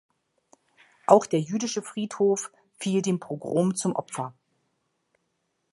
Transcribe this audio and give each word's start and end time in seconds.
Auch 1.05 1.27
der 1.27 1.39
jüdische 1.39 1.83
Friedhof 1.83 2.51
fiel 2.79 3.03
dem 3.03 3.19
Pogrom 3.19 3.75
zum 3.75 3.95
Opfer. 3.95 4.33